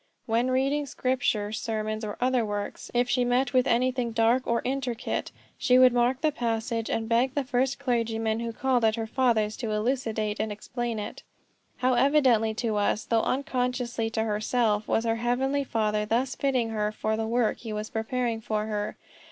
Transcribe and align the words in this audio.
When 0.25 0.49
reading 0.49 0.87
scripture, 0.87 1.51
sermons, 1.51 2.03
or 2.03 2.17
other 2.19 2.43
works, 2.43 2.89
if 2.91 3.07
she 3.07 3.23
met 3.23 3.53
with 3.53 3.67
anything 3.67 4.13
dark 4.13 4.47
or 4.47 4.63
intricate, 4.65 5.31
she 5.59 5.77
would 5.77 5.93
mark 5.93 6.21
the 6.21 6.31
passage, 6.31 6.89
and 6.89 7.07
beg 7.07 7.35
the 7.35 7.43
first 7.43 7.77
clergyman 7.77 8.39
who 8.39 8.51
called 8.51 8.83
at 8.83 8.95
her 8.95 9.05
father's 9.05 9.55
to 9.57 9.69
elucidate 9.69 10.39
and 10.39 10.51
explain 10.51 10.97
it." 10.97 11.21
How 11.77 11.93
evidently 11.93 12.55
to 12.55 12.77
us, 12.77 13.05
though 13.05 13.21
unconsciously 13.21 14.09
to 14.09 14.23
herself, 14.23 14.87
was 14.87 15.03
her 15.05 15.17
Heavenly 15.17 15.63
Father 15.63 16.03
thus 16.03 16.33
fitting 16.33 16.69
her 16.69 16.91
for 16.91 17.15
the 17.15 17.27
work 17.27 17.59
he 17.59 17.71
was 17.71 17.91
preparing 17.91 18.41
for 18.41 18.65
her. 18.65 18.97